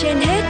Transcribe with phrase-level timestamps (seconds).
[0.00, 0.42] trên hết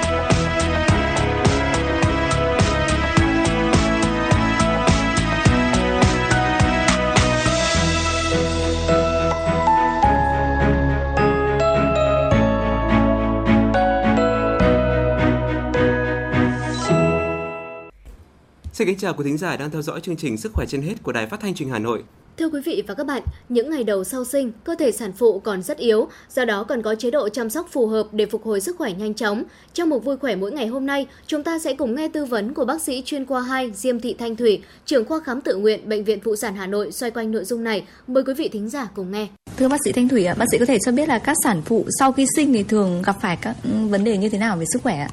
[18.73, 20.95] Xin kính chào quý thính giả đang theo dõi chương trình Sức khỏe trên hết
[21.03, 22.03] của Đài Phát thanh Truyền hình Hà Nội.
[22.39, 25.39] Thưa quý vị và các bạn, những ngày đầu sau sinh, cơ thể sản phụ
[25.39, 28.45] còn rất yếu, do đó cần có chế độ chăm sóc phù hợp để phục
[28.45, 29.45] hồi sức khỏe nhanh chóng.
[29.75, 32.55] Trong một vui khỏe mỗi ngày hôm nay, chúng ta sẽ cùng nghe tư vấn
[32.55, 35.89] của bác sĩ chuyên khoa 2 Diêm Thị Thanh Thủy, trưởng khoa khám tự nguyện
[35.89, 37.85] Bệnh viện Phụ sản Hà Nội xoay quanh nội dung này.
[38.07, 39.29] Mời quý vị thính giả cùng nghe.
[39.57, 41.63] Thưa bác sĩ Thanh Thủy ạ, bác sĩ có thể cho biết là các sản
[41.65, 43.57] phụ sau khi sinh thì thường gặp phải các
[43.91, 45.09] vấn đề như thế nào về sức khỏe ạ?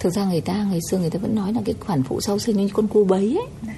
[0.00, 2.38] thực ra người ta ngày xưa người ta vẫn nói là cái khoản phụ sau
[2.38, 3.74] sinh như con cu bấy ấy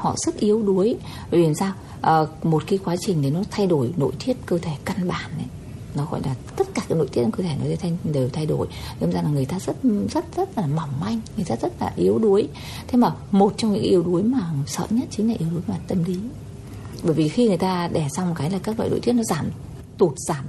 [0.00, 0.96] họ rất yếu đuối.
[1.30, 1.72] Bởi vì sao?
[2.00, 5.30] À, một cái quá trình để nó thay đổi nội tiết cơ thể căn bản
[5.36, 5.46] ấy
[5.94, 8.46] nó gọi là tất cả các nội tiết trong cơ thể nó thay, đều thay
[8.46, 8.66] đổi.
[9.00, 9.76] Nên ra là người ta rất
[10.12, 12.48] rất rất là mỏng manh người ta rất là yếu đuối.
[12.88, 15.78] Thế mà một trong những yếu đuối mà sợ nhất chính là yếu đuối mặt
[15.88, 16.18] tâm lý.
[17.02, 19.46] Bởi vì khi người ta đẻ xong cái là các loại nội tiết nó giảm
[19.98, 20.44] tụt giảm.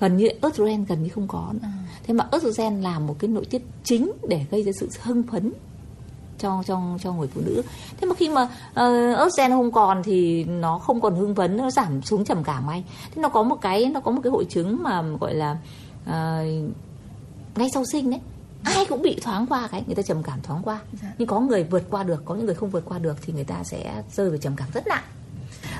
[0.00, 1.68] Gần như estrogen gần như không có nữa.
[2.06, 5.52] thế mà estrogen là một cái nội tiết chính để gây ra sự hưng phấn
[6.40, 7.62] cho cho cho người phụ nữ.
[8.00, 11.70] Thế mà khi mà uh, estrogen không còn thì nó không còn hưng phấn nó
[11.70, 14.44] giảm xuống trầm cảm ngay thế nó có một cái nó có một cái hội
[14.44, 15.56] chứng mà gọi là
[16.02, 16.14] uh,
[17.56, 18.20] ngay sau sinh đấy.
[18.64, 20.80] Ai cũng bị thoáng qua cái người ta trầm cảm thoáng qua.
[21.02, 21.08] Dạ.
[21.18, 23.44] nhưng có người vượt qua được có những người không vượt qua được thì người
[23.44, 25.02] ta sẽ rơi vào trầm cảm rất nặng.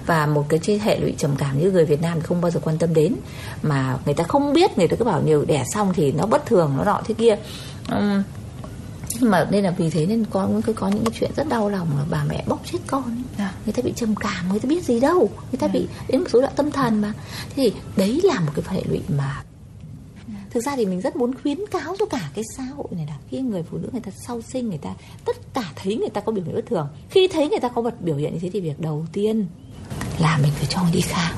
[0.07, 2.61] Và một cái hệ lụy trầm cảm như người Việt Nam thì không bao giờ
[2.65, 3.15] quan tâm đến.
[3.63, 6.47] Mà người ta không biết người ta cứ bảo nhiều đẻ xong thì nó bất
[6.47, 7.37] thường nó nọ thế kia
[9.21, 11.69] nhưng mà nên là vì thế nên có có, có những cái chuyện rất đau
[11.69, 13.47] lòng là bà mẹ bóc chết con ấy.
[13.47, 13.55] À.
[13.65, 15.31] người ta bị trầm cảm người ta biết gì đâu.
[15.53, 15.73] Người ta à.
[15.73, 17.13] bị đến một số đoạn tâm thần mà.
[17.49, 19.43] Thế thì đấy là một cái hệ lụy mà
[20.51, 23.17] thực ra thì mình rất muốn khuyến cáo cho cả cái xã hội này là
[23.29, 24.91] khi người phụ nữ người ta sau sinh người ta
[25.25, 27.83] tất cả thấy người ta có biểu hiện bất thường khi thấy người ta có
[27.83, 29.47] vật biểu hiện như thế thì việc đầu tiên
[30.19, 31.35] là mình phải cho đi khám.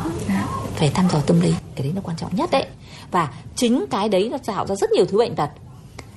[0.76, 1.54] Phải thăm dò tâm lý.
[1.74, 2.66] Cái đấy nó quan trọng nhất đấy.
[3.10, 5.50] Và chính cái đấy nó tạo ra rất nhiều thứ bệnh tật.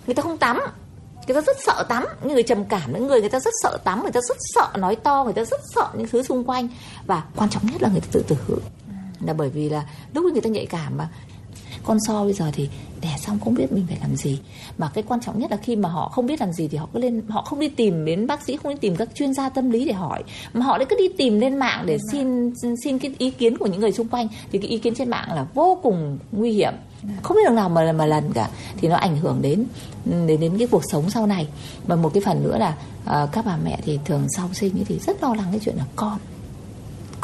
[0.06, 0.60] Người ta không tắm
[1.28, 2.06] người ta rất sợ tắm.
[2.24, 4.68] Những người trầm cảm những người người ta rất sợ tắm người ta rất sợ
[4.78, 6.68] nói to người ta rất sợ những thứ xung quanh.
[7.06, 8.36] Và quan trọng nhất là người ta tự tử.
[9.26, 11.10] Là bởi vì là lúc người ta nhạy cảm mà.
[11.84, 12.70] Con so bây giờ thì
[13.02, 14.40] đẻ xong không biết mình phải làm gì.
[14.78, 16.88] Mà cái quan trọng nhất là khi mà họ không biết làm gì thì họ
[16.94, 19.50] cứ lên họ không đi tìm đến bác sĩ không đi tìm các chuyên gia
[19.50, 20.24] tâm lý để hỏi.
[20.54, 22.54] Mà họ lại cứ đi tìm lên mạng để xin
[22.84, 24.28] xin cái ý kiến của những người xung quanh.
[24.52, 26.74] Thì cái ý kiến trên mạng là vô cùng nguy hiểm
[27.24, 28.50] không biết đường nào mà mà lần cả.
[28.78, 29.66] Thì nó ảnh hưởng đến
[30.06, 31.48] đến đến cái cuộc sống sau này.
[31.88, 32.78] Và một cái phần nữa là
[33.24, 35.86] uh, các bà mẹ thì thường sau sinh thì rất lo lắng cái chuyện là
[35.96, 36.18] con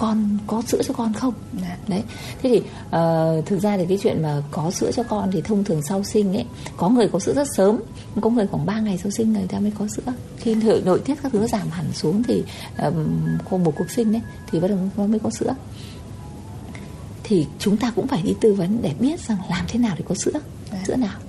[0.01, 1.33] con có sữa cho con không?
[1.61, 1.77] Dạ.
[1.87, 2.03] đấy.
[2.41, 5.63] Thế thì uh, thực ra thì cái chuyện mà có sữa cho con thì thông
[5.63, 6.45] thường sau sinh ấy
[6.77, 7.79] có người có sữa rất sớm
[8.21, 10.13] có người khoảng 3 ngày sau sinh người ta mới có sữa.
[10.37, 12.43] Khi nội, nội tiết các thứ giảm hẳn xuống thì
[12.83, 14.21] um, một cuộc sinh ấy
[14.51, 15.53] thì bắt đầu nó mới có sữa
[17.31, 20.03] thì chúng ta cũng phải đi tư vấn để biết rằng làm thế nào để
[20.07, 20.31] có sữa
[20.71, 20.77] dạ.
[20.87, 21.19] sữa nào.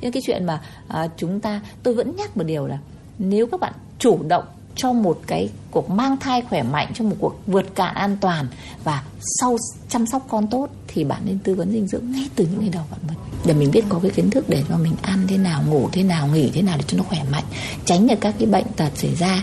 [0.00, 2.78] Nhưng cái chuyện mà uh, chúng ta tôi vẫn nhắc một điều là
[3.18, 4.44] nếu các bạn chủ động
[4.76, 8.46] cho một cái cuộc mang thai khỏe mạnh cho một cuộc vượt cạn an toàn
[8.84, 9.02] và
[9.40, 9.56] sau
[9.88, 12.70] chăm sóc con tốt thì bạn nên tư vấn dinh dưỡng ngay từ những ngày
[12.72, 13.16] đầu bạn mới.
[13.44, 16.02] Để mình biết có cái kiến thức để cho mình ăn thế nào ngủ thế
[16.02, 17.44] nào nghỉ thế nào để cho nó khỏe mạnh
[17.84, 19.42] tránh được các cái bệnh tật xảy ra.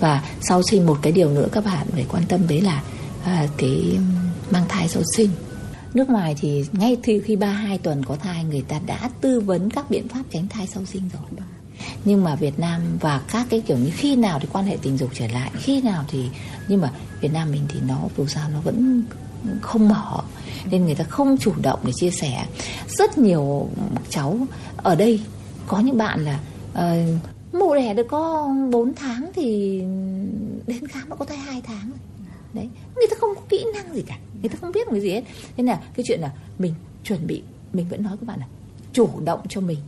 [0.00, 2.82] Và sau sinh một cái điều nữa các bạn phải quan tâm đấy là
[3.24, 3.98] à, cái
[4.50, 5.30] mang thai sau sinh
[5.96, 9.70] nước ngoài thì ngay từ khi 32 tuần có thai người ta đã tư vấn
[9.70, 11.40] các biện pháp tránh thai sau sinh rồi.
[12.04, 14.96] Nhưng mà Việt Nam và các cái kiểu như khi nào thì quan hệ tình
[14.96, 16.28] dục trở lại khi nào thì
[16.68, 19.02] nhưng mà Việt Nam mình thì nó dù sao nó vẫn
[19.60, 20.22] không mở.
[20.70, 22.46] Nên người ta không chủ động để chia sẻ.
[22.88, 23.68] Rất nhiều
[24.08, 24.38] cháu
[24.76, 25.20] ở đây
[25.66, 26.40] có những bạn là
[26.74, 26.98] ờ,
[27.52, 29.80] uh, mụ đẻ được có 4 tháng thì
[30.66, 31.90] đến khám nó có thai hai tháng.
[32.52, 35.10] Đấy người ta không có kỹ năng gì cả người ta không biết cái gì
[35.10, 35.22] hết.
[35.56, 36.74] Nên là cái chuyện là mình
[37.04, 37.42] chuẩn bị
[37.72, 38.46] mình vẫn nói các bạn là
[38.92, 39.78] chủ động cho mình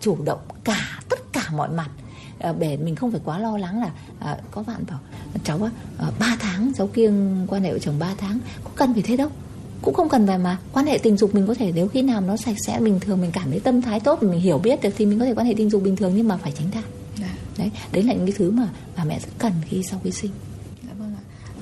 [0.00, 1.90] chủ động cả tất cả mọi mặt.
[2.38, 3.90] À, để mình không phải quá lo lắng là
[4.20, 4.98] à, có bạn bảo
[5.44, 8.92] cháu á à, 3 tháng cháu kiêng quan hệ vợ chồng 3 tháng có cần
[8.92, 9.28] phải thế đâu
[9.82, 12.20] cũng không cần phải mà quan hệ tình dục mình có thể nếu khi nào
[12.20, 14.90] nó sạch sẽ bình thường mình cảm thấy tâm thái tốt mình hiểu biết được
[14.98, 16.82] thì mình có thể quan hệ tình dục bình thường nhưng mà phải tránh thai.
[17.20, 17.36] Dạ.
[17.58, 20.30] đấy đấy là những cái thứ mà bà mẹ rất cần khi sau khi sinh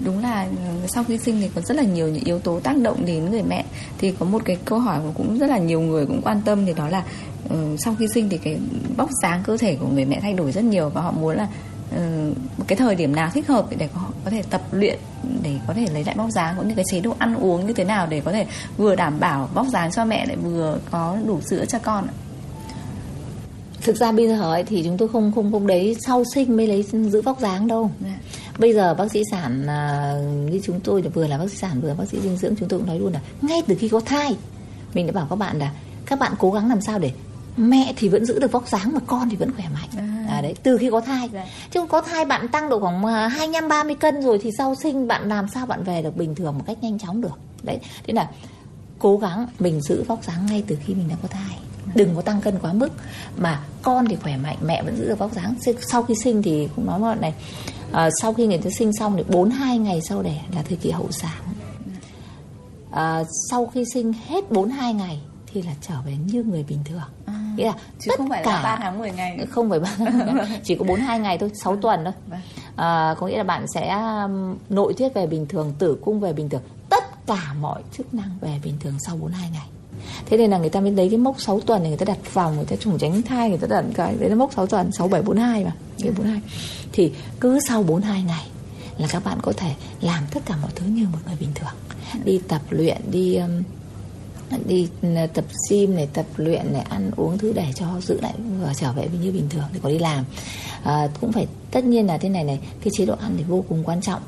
[0.01, 0.49] đúng là
[0.87, 3.43] sau khi sinh thì có rất là nhiều những yếu tố tác động đến người
[3.43, 3.65] mẹ.
[3.99, 6.67] Thì có một cái câu hỏi mà cũng rất là nhiều người cũng quan tâm
[6.67, 7.05] thì đó là
[7.47, 8.59] uh, sau khi sinh thì cái
[8.97, 11.49] vóc dáng cơ thể của người mẹ thay đổi rất nhiều và họ muốn là
[11.95, 12.37] uh,
[12.67, 14.99] cái thời điểm nào thích hợp để họ có thể tập luyện
[15.43, 17.73] để có thể lấy lại vóc dáng cũng như cái chế độ ăn uống như
[17.73, 18.47] thế nào để có thể
[18.77, 22.15] vừa đảm bảo vóc dáng cho mẹ lại vừa có đủ sữa cho con ạ?
[23.83, 26.83] Thực ra bây giờ thì chúng tôi không không không đấy sau sinh mới lấy
[26.83, 27.91] giữ vóc dáng đâu.
[28.01, 28.15] Dạ.
[28.59, 30.15] Bây giờ bác sĩ sản à,
[30.51, 32.69] như chúng tôi vừa là bác sĩ sản vừa là bác sĩ dinh dưỡng chúng
[32.69, 34.37] tôi cũng nói luôn là ngay từ khi có thai
[34.95, 35.73] mình đã bảo các bạn là
[36.07, 37.13] các bạn cố gắng làm sao để
[37.57, 40.09] mẹ thì vẫn giữ được vóc dáng mà con thì vẫn khỏe mạnh.
[40.29, 41.29] À, đấy từ khi có thai.
[41.33, 41.47] Dạ.
[41.71, 44.75] chứ không có thai bạn tăng độ khoảng à, 25 30 cân rồi thì sau
[44.75, 47.39] sinh bạn làm sao bạn về được bình thường một cách nhanh chóng được.
[47.63, 48.29] Đấy thế là
[48.99, 51.59] cố gắng mình giữ vóc dáng ngay từ khi mình đang có thai
[51.95, 52.89] đừng có tăng cân quá mức.
[53.37, 55.55] Mà con thì khỏe mạnh mẹ vẫn giữ được vóc dáng.
[55.81, 57.35] Sau khi sinh thì cũng nói mọi này
[57.95, 60.91] à, sau khi người ta sinh xong thì 42 ngày sau đẻ là thời kỳ
[60.91, 61.43] hậu sản.
[62.91, 67.01] À, sau khi sinh hết 42 ngày thì là trở về như người bình thường.
[67.27, 69.47] À, nghĩa là chứ tất không phải cả là 3 tháng 10 ngày.
[69.51, 69.97] không phải ba
[70.65, 72.13] chỉ có 42 ngày thôi 6 tuần thôi.
[72.27, 72.41] Vâng.
[72.77, 73.99] à, có nghĩa là bạn sẽ
[74.69, 76.63] nội tiết về bình thường tử cung về bình thường.
[76.91, 79.67] Tất cả mọi chức năng về bình thường sau 42 ngày
[80.27, 82.35] thế nên là người ta mới lấy cái mốc 6 tuần này người ta đặt
[82.35, 84.93] vòng người ta trùng tránh thai người ta đặt cái đấy là mốc 6 tuần
[84.93, 86.41] 6 7 42 mà cái 42
[86.93, 88.47] thì cứ sau 42 ngày
[88.99, 91.75] là các bạn có thể làm tất cả mọi thứ như một người bình thường.
[92.25, 93.63] Đi tập luyện đi um,
[94.67, 98.33] đi ừ, tập gym này tập luyện này ăn uống thứ để cho giữ lại
[98.63, 100.25] và trở về như bình thường thì có đi làm.
[100.83, 103.65] À, cũng phải tất nhiên là thế này này cái chế độ ăn thì vô
[103.69, 104.23] cùng quan trọng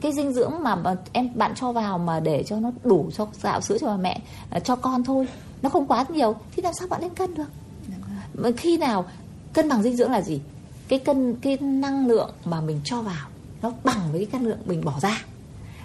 [0.00, 3.26] cái dinh dưỡng mà mà em bạn cho vào mà để cho nó đủ cho
[3.42, 5.28] gạo sữa cho bà mẹ à, cho con thôi
[5.62, 7.50] nó không quá nhiều thì làm sao bạn lên cân được?
[8.34, 9.04] Mà khi nào
[9.52, 10.40] cân bằng dinh dưỡng là gì?
[10.88, 13.28] Cái cân cái năng lượng mà mình cho vào
[13.62, 15.24] nó bằng với cái năng lượng mình bỏ ra.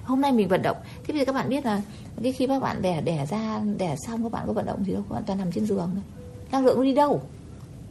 [0.04, 1.82] Hôm nay mình vận động thế bây giờ các bạn biết là
[2.24, 4.94] cái khi các bạn đẻ đẻ ra đẻ xong các bạn có vận động gì
[4.94, 6.04] đâu các bạn toàn nằm trên giường thôi.
[6.52, 7.22] Năng lượng nó đi đâu?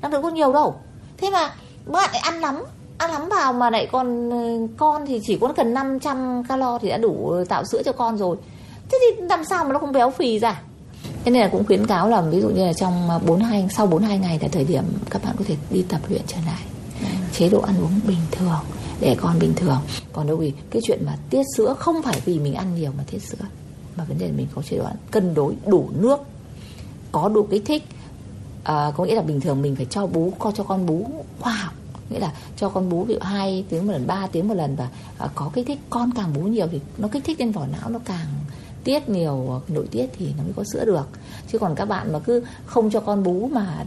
[0.02, 0.74] Năng lượng có nhiều đâu.
[1.16, 1.48] Thế mà
[1.86, 2.64] các bạn lại ăn lắm
[2.98, 6.88] ăn lắm vào mà lại còn ờ, con thì chỉ có cần 500 calo thì
[6.88, 8.36] đã đủ tạo sữa cho con rồi.
[8.90, 10.62] Thế thì làm sao mà nó không béo phì ra?
[11.24, 14.18] Thế nên là cũng khuyến cáo là ví dụ như là trong 42 sau 42
[14.18, 16.62] ngày là thời điểm các bạn có thể đi tập luyện trở lại.
[17.32, 18.60] Chế độ ăn uống bình thường
[19.00, 19.78] để con bình thường.
[20.12, 23.04] Còn đâu vì cái chuyện mà tiết sữa không phải vì mình ăn nhiều mà
[23.10, 23.44] tiết sữa
[23.96, 26.20] mà vấn đề là mình có chế độ ăn cân đối đủ nước
[27.12, 27.82] có đủ kích thích.
[28.64, 31.06] À, có nghĩa là bình thường mình phải cho bú co cho con bú
[31.40, 31.72] khoa học
[32.10, 34.76] nghĩa là cho con bú ví dụ hai tiếng một lần 3 tiếng một lần
[34.76, 34.88] và
[35.18, 37.90] à, có kích thích con càng bú nhiều thì nó kích thích lên vỏ não
[37.90, 38.26] nó càng
[38.84, 41.08] tiết nhiều ờ, nội tiết thì nó mới có sữa được
[41.52, 43.84] chứ còn các bạn mà cứ không cho con bú mà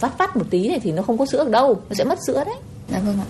[0.00, 2.18] vắt vắt một tí này thì nó không có sữa được đâu nó sẽ mất
[2.26, 2.56] sữa đấy
[2.92, 3.26] Dạ vâng ạ.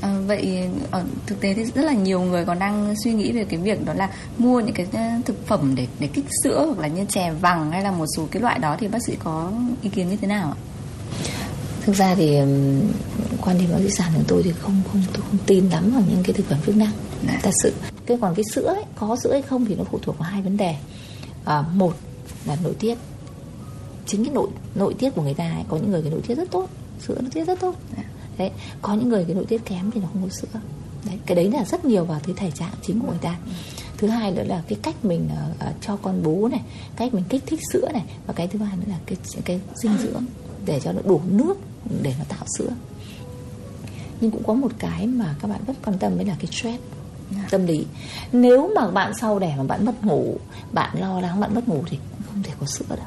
[0.00, 3.44] À, vậy ở thực tế thì rất là nhiều người còn đang suy nghĩ về
[3.44, 4.86] cái việc đó là mua những cái
[5.24, 8.26] thực phẩm để để kích sữa hoặc là như chè vàng hay là một số
[8.30, 10.58] cái loại đó thì bác sĩ có ý kiến như thế nào ạ?
[11.84, 12.38] Thực ra thì
[13.40, 16.02] quan điểm bác sĩ sản của tôi thì không không tôi không tin lắm vào
[16.08, 16.92] những cái thực phẩm chức năng.
[17.26, 17.40] Dạ.
[17.42, 17.72] thật sự
[18.06, 20.42] cái còn cái sữa ấy, có sữa hay không thì nó phụ thuộc vào hai
[20.42, 20.76] vấn đề.
[21.44, 21.94] À, một
[22.46, 22.98] là nội tiết.
[24.06, 26.34] Chính cái nội nội tiết của người ta ấy, có những người cái nội tiết
[26.34, 26.68] rất tốt
[27.00, 27.74] sữa nội tiết rất tốt.
[28.38, 28.50] Đấy
[28.82, 30.60] có những người cái nội tiết kém thì nó không có sữa.
[31.06, 33.36] Đấy cái đấy là rất nhiều vào cái thể trạng chính của người ta.
[33.98, 35.28] Thứ hai nữa là cái cách mình
[35.58, 36.60] ờ, cho con bú này
[36.96, 39.96] cách mình kích thích sữa này và cái thứ ba nữa là cái cái dinh
[40.02, 40.24] dưỡng
[40.66, 41.58] để cho nó đủ nước
[42.02, 42.70] để nó tạo sữa.
[44.20, 46.82] Nhưng cũng có một cái mà các bạn rất quan tâm đấy là cái stress
[47.50, 47.86] tâm lý.
[48.32, 50.36] Nếu mà bạn sau đẻ mà bạn mất ngủ
[50.72, 51.98] bạn lo lắng bạn mất ngủ thì
[52.30, 53.02] không thể có sữa được.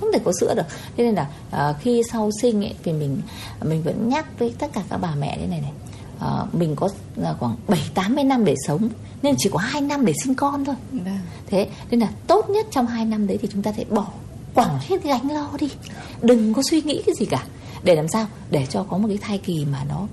[0.00, 0.66] Không thể có sữa được.
[0.96, 3.20] Thế nên là à, khi sau sinh ấy thì mình
[3.64, 5.72] mình vẫn nhắc với tất cả các bà mẹ thế này này.
[6.20, 8.88] À, mình có là khoảng 7 80 năm để sống
[9.22, 10.74] nên chỉ có 2 năm để sinh con thôi.
[10.92, 11.18] Vâng.
[11.46, 14.06] thế nên là tốt nhất trong 2 năm đấy thì chúng ta phải bỏ
[14.54, 15.70] quẳng hết cái gánh lo đi.
[16.22, 17.44] Đừng có suy nghĩ cái gì cả
[17.82, 18.26] để làm sao?
[18.50, 20.06] Để cho có một cái thai kỳ mà nó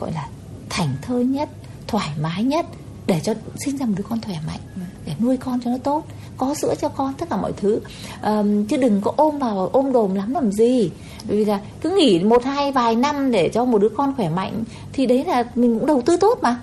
[0.00, 0.28] gọi là
[0.68, 1.48] thảnh thơi nhất
[1.86, 2.66] thoải mái nhất
[3.06, 3.34] để cho
[3.64, 4.60] sinh ra một đứa con khỏe mạnh
[5.06, 6.04] để nuôi con cho nó tốt
[6.36, 7.80] có sữa cho con tất cả mọi thứ.
[8.20, 10.90] Ờm, chứ đừng có ôm vào ôm đồm lắm làm gì.
[11.28, 14.28] Bởi vì là cứ nghỉ một hai vài năm để cho một đứa con khỏe
[14.28, 16.60] mạnh thì đấy là mình cũng đầu tư tốt mà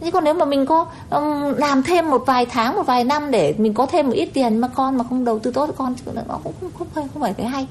[0.00, 0.06] Dạ.
[0.06, 3.30] chứ còn nếu mà mình có um, làm thêm một vài tháng một vài năm
[3.30, 5.94] để mình có thêm một ít tiền mà con mà không đầu tư tốt con
[5.94, 7.66] thì nó cũng không không phải không phải cái hay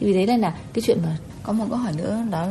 [0.00, 2.46] thì vì đấy đây là cái chuyện mà Có một câu hỏi nữa đó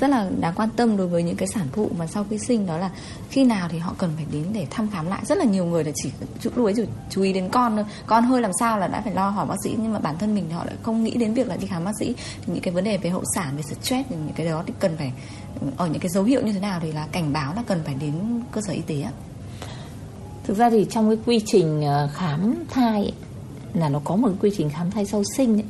[0.00, 2.66] rất là đáng quan tâm đối với những cái sản phụ mà sau khi sinh
[2.66, 2.90] đó là
[3.30, 5.22] khi nào thì họ cần phải đến để thăm khám lại.
[5.24, 6.10] Rất là nhiều người là chỉ
[6.40, 7.84] chú, lúc ấy chỉ chú ý đến con thôi.
[8.06, 10.34] Con hơi làm sao là đã phải lo hỏi bác sĩ nhưng mà bản thân
[10.34, 12.14] mình thì họ lại không nghĩ đến việc là đi khám bác sĩ.
[12.40, 14.72] Thì những cái vấn đề về hậu sản, về stress thì những cái đó thì
[14.78, 15.12] cần phải
[15.76, 17.94] ở những cái dấu hiệu như thế nào thì là cảnh báo là cần phải
[17.94, 19.12] đến cơ sở y tế ạ.
[20.44, 23.12] thực ra thì trong cái quy trình ờ, khám thai ấy,
[23.74, 25.64] là nó có một cái quy trình khám thai sau sinh ấy.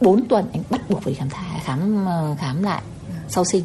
[0.00, 2.82] 4 tuần anh bắt buộc phải khám thai khám ờ, khám lại
[3.28, 3.64] sau sinh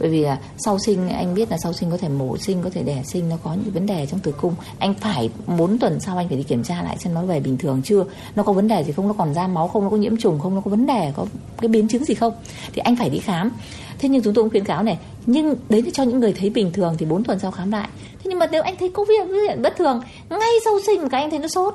[0.00, 2.70] bởi vì là sau sinh, anh biết là sau sinh có thể mổ sinh, có
[2.70, 4.54] thể đẻ sinh, nó có những vấn đề trong tử cung.
[4.78, 7.58] Anh phải 4 tuần sau anh phải đi kiểm tra lại xem nó về bình
[7.58, 8.04] thường chưa.
[8.36, 9.08] Nó có vấn đề gì không?
[9.08, 9.84] Nó còn ra máu không?
[9.84, 10.54] Nó có nhiễm trùng không?
[10.54, 11.26] Nó có vấn đề, có
[11.60, 12.32] cái biến chứng gì không?
[12.72, 13.50] Thì anh phải đi khám.
[13.98, 16.50] Thế nhưng chúng tôi cũng khuyến cáo này, nhưng đấy là cho những người thấy
[16.50, 17.88] bình thường thì 4 tuần sau khám lại.
[18.12, 21.30] Thế nhưng mà nếu anh thấy có việc bất thường, ngay sau sinh các anh
[21.30, 21.74] thấy nó sốt.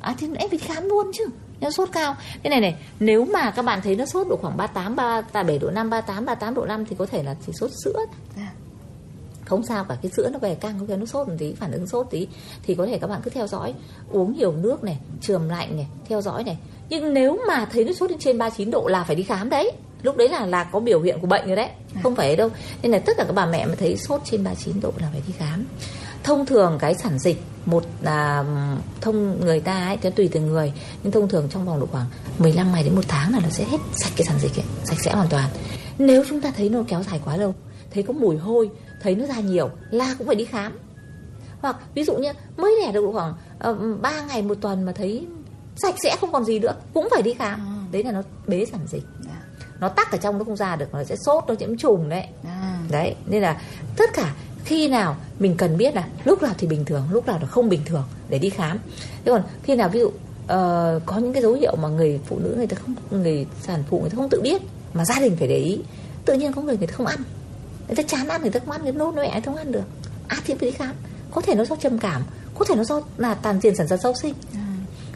[0.00, 1.24] À thì anh phải khám luôn chứ
[1.60, 2.16] nếu sốt cao.
[2.42, 5.70] Thế này này nếu mà các bạn thấy nó sốt độ khoảng 38 37 độ
[5.70, 7.98] 5 38 38 độ 5 thì có thể là chỉ sốt sữa.
[8.36, 8.52] Dạ.
[9.44, 11.86] không sao cả cái sữa nó về căng cái nó sốt một tí phản ứng
[11.86, 12.28] sốt tí.
[12.62, 13.74] Thì có thể các bạn cứ theo dõi
[14.10, 16.58] uống nhiều nước này trường lạnh này theo dõi này.
[16.88, 19.72] Nhưng nếu mà thấy nó sốt lên trên 39 độ là phải đi khám đấy.
[20.02, 21.68] Lúc đấy là là có biểu hiện của bệnh rồi đấy
[22.02, 22.50] không phải đâu.
[22.82, 25.22] Nên là tất cả các bà mẹ mà thấy sốt trên 39 độ là phải
[25.26, 25.66] đi khám
[26.24, 28.44] thông thường cái sản dịch một là
[29.00, 32.06] thông người ta ấy, thì tùy từng người nhưng thông thường trong vòng độ khoảng
[32.38, 35.00] 15 ngày đến một tháng là nó sẽ hết sạch cái sản dịch ấy, sạch
[35.04, 35.50] sẽ hoàn toàn
[35.98, 37.54] nếu chúng ta thấy nó kéo dài quá lâu
[37.90, 38.70] thấy có mùi hôi
[39.02, 40.78] thấy nó ra nhiều là cũng phải đi khám
[41.60, 43.34] hoặc ví dụ như mới đẻ được độ khoảng
[43.94, 45.26] uh, 3 ngày một tuần mà thấy
[45.76, 47.74] sạch sẽ không còn gì nữa cũng phải đi khám À.
[47.92, 49.42] đấy là nó bế sản dịch Dạ.
[49.80, 52.26] nó tắc ở trong nó không ra được nó sẽ sốt nó nhiễm trùng đấy
[52.44, 52.78] À.
[52.90, 53.60] đấy nên là
[53.96, 57.38] tất cả khi nào mình cần biết là lúc nào thì bình thường lúc nào
[57.38, 58.78] là không bình thường để đi khám.
[59.24, 60.10] Thế còn khi nào ví dụ
[60.46, 63.82] ờ, có những cái dấu hiệu mà người phụ nữ người ta không người sản
[63.90, 64.62] phụ người ta không tự biết
[64.94, 65.78] mà gia đình phải để ý
[66.24, 67.20] tự nhiên có người người ta không ăn.
[67.86, 69.84] Người ta chán ăn người ta không ăn người ta nôn mẹ không ăn được.
[70.28, 70.94] À thì phải đi khám.
[71.30, 72.22] Có thể nó do trầm cảm
[72.58, 74.34] có thể nó do là tàn tiền sản giật sau sinh.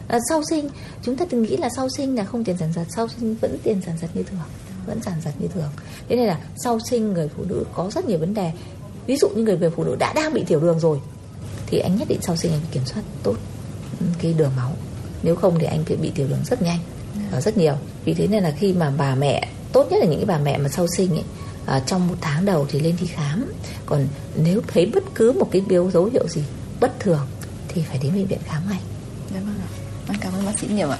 [0.07, 0.69] À, sau sinh
[1.03, 3.57] chúng ta từng nghĩ là sau sinh là không tiền sản giật sau sinh vẫn
[3.63, 4.39] tiền sản giật như thường
[4.85, 5.69] vẫn sản giật như thường.
[6.09, 8.51] Thế nên là sau sinh người phụ nữ có rất nhiều vấn đề
[9.09, 10.99] ví dụ như người về phụ nữ đã đang bị tiểu đường rồi
[11.67, 13.35] thì anh nhất định sau sinh anh phải kiểm soát tốt
[14.21, 14.71] cái đường máu
[15.23, 16.79] nếu không thì anh sẽ bị tiểu đường rất nhanh
[17.31, 17.73] và rất nhiều
[18.05, 20.57] vì thế nên là khi mà bà mẹ tốt nhất là những cái bà mẹ
[20.57, 21.23] mà sau sinh ấy
[21.65, 23.53] à, trong một tháng đầu thì lên đi khám
[23.85, 26.41] còn nếu thấy bất cứ một cái biểu dấu hiệu gì
[26.79, 27.27] bất thường
[27.67, 28.79] thì phải đến bệnh viện khám ngay
[29.33, 29.69] Dạ vâng ạ.
[30.07, 30.97] Vâng, cảm ơn bác sĩ nhiều ạ.